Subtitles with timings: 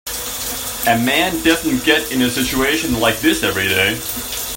[0.87, 3.99] A man doesn't get in a situation like this every day.